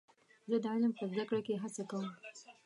زه 0.49 0.57
د 0.63 0.65
علم 0.73 0.91
په 0.99 1.03
زده 1.11 1.23
کړه 1.29 1.41
کې 1.47 1.61
هڅه 1.63 1.83
کوم. 1.89 2.07